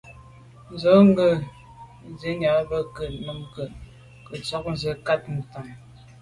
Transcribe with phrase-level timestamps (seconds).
[0.81, 1.29] Z’o ghù
[2.19, 3.05] sènni ba ke?
[3.25, 3.63] Numk’o
[4.25, 5.77] ke tsho’ tshe’ so kà ntsha’t’am à.